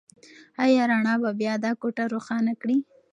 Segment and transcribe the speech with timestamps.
[0.63, 2.77] ایا رڼا به بيا دا کوټه روښانه کړي؟